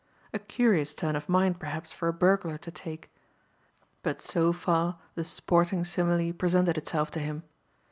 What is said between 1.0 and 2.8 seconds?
of mind, perhaps, for a burglar to